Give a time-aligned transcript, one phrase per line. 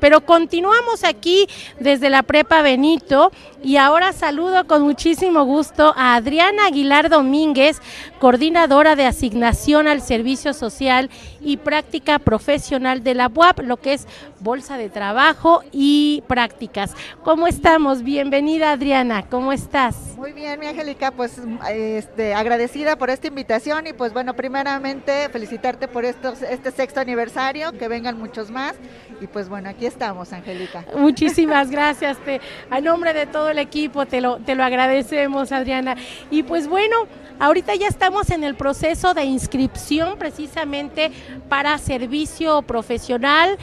[0.00, 1.46] Pero continuamos aquí
[1.80, 3.32] desde la Prepa Benito
[3.62, 7.80] y ahora saludo con muchísimo gusto a Adriana Aguilar Domínguez,
[8.20, 14.06] coordinadora de asignación al servicio social y práctica profesional de la UAP, lo que es
[14.40, 16.94] Bolsa de Trabajo y Prácticas.
[17.24, 18.02] ¿Cómo estamos?
[18.02, 19.96] Bienvenida Adriana, ¿cómo estás?
[20.16, 21.40] Muy bien, mi Angélica, pues
[21.70, 27.88] este, agradecida por esta invitación y pues bueno, primeramente felicitarte por este sexto aniversario, que
[27.88, 28.74] vengan muchos más
[29.20, 30.84] y pues bueno, aquí estamos, Angélica.
[30.96, 32.16] Muchísimas gracias.
[32.18, 32.40] Te,
[32.70, 35.96] a nombre de todo el equipo te lo, te lo agradecemos, Adriana.
[36.30, 36.96] Y pues bueno,
[37.38, 41.10] ahorita ya estamos en el proceso de inscripción precisamente
[41.48, 43.58] para servicio profesional,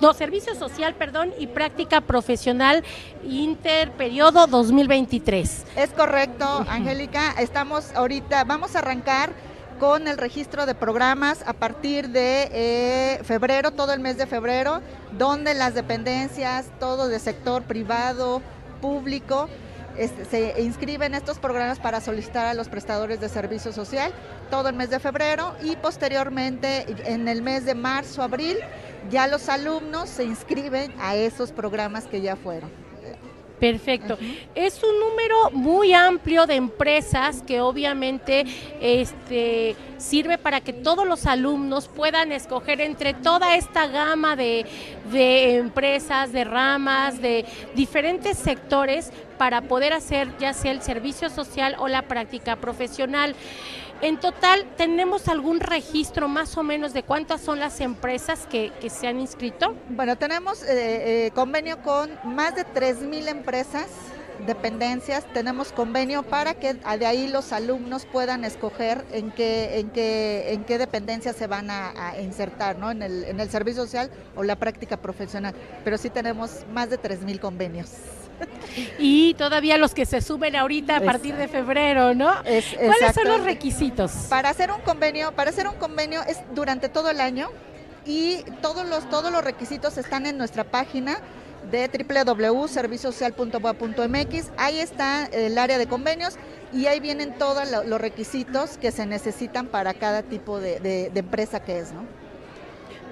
[0.00, 2.84] no, servicio social, perdón, y práctica profesional
[3.28, 5.66] interperiodo 2023.
[5.76, 7.32] Es correcto, Angélica.
[7.38, 9.32] Estamos ahorita, vamos a arrancar
[9.80, 14.82] con el registro de programas a partir de eh, febrero, todo el mes de febrero,
[15.16, 18.42] donde las dependencias, todo de sector privado,
[18.82, 19.48] público,
[19.96, 24.12] este, se inscriben estos programas para solicitar a los prestadores de servicio social
[24.50, 28.58] todo el mes de febrero y posteriormente en el mes de marzo, abril,
[29.10, 32.89] ya los alumnos se inscriben a esos programas que ya fueron.
[33.60, 34.18] Perfecto.
[34.54, 38.46] Es un número muy amplio de empresas que obviamente
[38.80, 44.64] este, sirve para que todos los alumnos puedan escoger entre toda esta gama de,
[45.12, 47.44] de empresas, de ramas, de
[47.74, 53.34] diferentes sectores para poder hacer ya sea el servicio social o la práctica profesional.
[54.02, 59.06] En total, ¿tenemos algún registro más o menos de cuántas son las empresas que, se
[59.06, 59.74] han inscrito?
[59.90, 63.88] Bueno, tenemos eh, eh, convenio con más de 3.000 empresas
[64.46, 70.54] dependencias, tenemos convenio para que de ahí los alumnos puedan escoger en qué, en qué,
[70.54, 72.90] en qué dependencia se van a, insertar, ¿no?
[72.90, 75.54] En el, en el servicio social o la práctica profesional.
[75.84, 77.90] Pero sí tenemos más de 3.000 convenios.
[78.98, 82.32] Y todavía los que se suben ahorita a partir de febrero, ¿no?
[82.42, 84.10] ¿Cuáles son los requisitos?
[84.28, 87.50] Para hacer un convenio, para hacer un convenio es durante todo el año
[88.06, 91.18] y todos los, todos los requisitos están en nuestra página
[91.70, 94.50] de www.serviciosocial.boa.mx.
[94.56, 96.36] Ahí está el área de convenios
[96.72, 101.62] y ahí vienen todos los requisitos que se necesitan para cada tipo de, de empresa
[101.62, 102.19] que es, ¿no?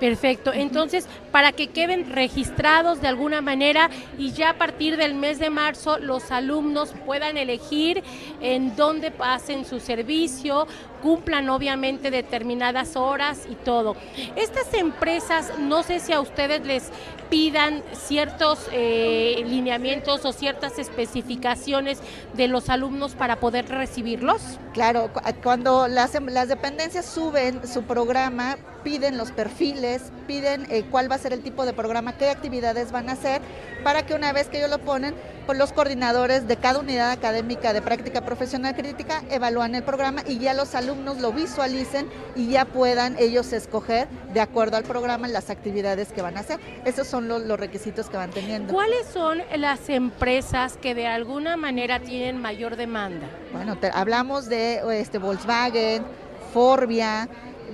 [0.01, 0.53] Perfecto.
[0.53, 5.51] Entonces, para que queden registrados de alguna manera y ya a partir del mes de
[5.51, 8.03] marzo los alumnos puedan elegir
[8.41, 10.67] en dónde pasen su servicio,
[11.03, 13.97] cumplan obviamente determinadas horas y todo.
[14.37, 16.91] Estas empresas, no sé si a ustedes les
[17.31, 22.01] pidan ciertos eh, lineamientos o ciertas especificaciones
[22.35, 24.43] de los alumnos para poder recibirlos.
[24.73, 25.11] Claro,
[25.43, 31.19] cuando las, las dependencias suben su programa, piden los perfiles, piden eh, cuál va a
[31.19, 33.43] ser el tipo de programa, qué actividades van a hacer,
[33.85, 35.15] para que una vez que ellos lo ponen,
[35.57, 40.55] los coordinadores de cada unidad académica de práctica profesional crítica evalúan el programa y ya
[40.55, 46.13] los alumnos lo visualicen y ya puedan ellos escoger de acuerdo al programa las actividades
[46.13, 46.61] que van a hacer.
[46.85, 48.73] Esos son los, requisitos que van teniendo.
[48.73, 53.27] ¿Cuáles son las empresas que de alguna manera tienen mayor demanda?
[53.53, 56.05] Bueno, hablamos de este, Volkswagen,
[56.53, 57.29] Forbia,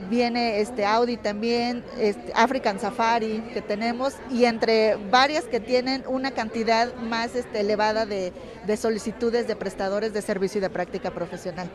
[0.09, 6.33] viene este Audi también, este African Safari que tenemos y entre varias que tienen una
[6.33, 8.33] cantidad más este, elevada de,
[8.67, 11.71] de solicitudes de prestadores de servicio y de práctica profesional.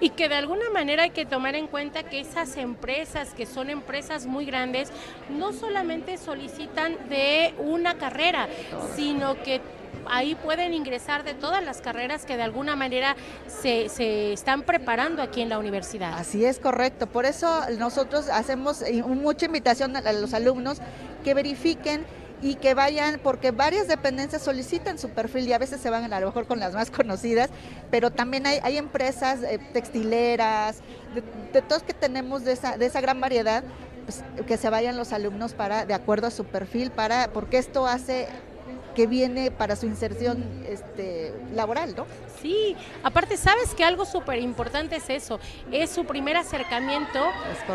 [0.00, 3.70] Y que de alguna manera hay que tomar en cuenta que esas empresas, que son
[3.70, 4.90] empresas muy grandes,
[5.30, 8.48] no solamente solicitan de una carrera,
[8.96, 9.60] sino que
[10.08, 13.16] ahí pueden ingresar de todas las carreras que de alguna manera
[13.46, 16.14] se, están preparando aquí en la universidad.
[16.14, 20.78] Así es correcto, por eso nosotros hacemos mucha invitación a los alumnos
[21.24, 22.04] que verifiquen
[22.40, 26.20] y que vayan, porque varias dependencias solicitan su perfil y a veces se van a
[26.20, 27.50] lo mejor con las más conocidas,
[27.90, 30.80] pero también hay, hay empresas eh, textileras,
[31.52, 33.64] de, todos que tenemos de esa, de esa gran variedad,
[34.04, 37.86] pues, que se vayan los alumnos para, de acuerdo a su perfil, para, porque esto
[37.86, 38.28] hace
[38.98, 42.04] que viene para su inserción este, laboral, ¿no?
[42.42, 42.74] Sí,
[43.04, 45.38] aparte sabes que algo súper importante es eso,
[45.70, 47.20] es su primer acercamiento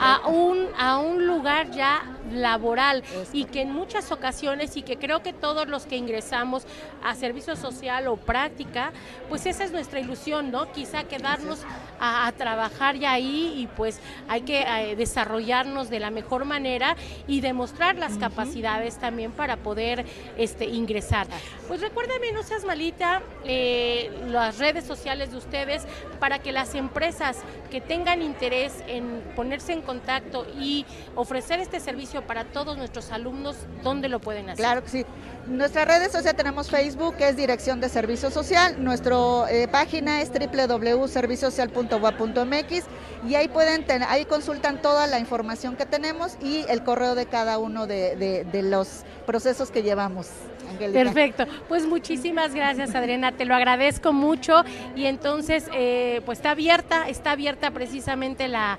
[0.02, 5.22] a un, a un lugar ya laboral y que en muchas ocasiones y que creo
[5.22, 6.66] que todos los que ingresamos
[7.04, 8.92] a servicio social o práctica,
[9.30, 10.72] pues esa es nuestra ilusión, ¿no?
[10.72, 11.64] Quizá quedarnos
[12.00, 16.96] a, trabajar ya ahí y pues hay que eh, desarrollarnos de la mejor manera
[17.28, 20.06] y demostrar las capacidades también para poder
[20.38, 21.28] este, ingresar.
[21.68, 25.86] Pues recuérdame, no seas malita, eh, las redes sociales de ustedes
[26.20, 27.38] para que las empresas
[27.70, 30.86] que tengan interés en ponerse en contacto y
[31.16, 34.64] ofrecer este servicio para todos nuestros alumnos, ¿dónde lo pueden hacer?
[34.64, 35.06] Claro que sí.
[35.48, 38.82] Nuestras redes sociales tenemos Facebook, que es Dirección de Servicio Social.
[38.82, 39.18] Nuestra
[39.50, 42.86] eh, página es www.serviciosocial.gua.mx
[43.28, 47.58] y ahí pueden ahí consultan toda la información que tenemos y el correo de cada
[47.58, 50.30] uno de, de los procesos que llevamos.
[50.78, 54.64] Perfecto, pues muchísimas gracias Adriana, te lo agradezco mucho
[54.96, 58.78] y entonces eh, pues está abierta, está abierta precisamente la,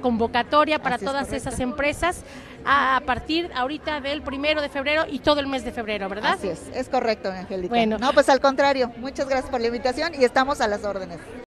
[0.00, 2.22] convocatoria para todas esas empresas
[2.64, 6.32] a, partir ahorita del primero de febrero y todo el mes de febrero, ¿verdad?
[6.34, 7.68] Así es, es correcto Angélica.
[7.68, 11.18] Bueno, no, pues al contrario, muchas gracias por la invitación y estamos a las órdenes.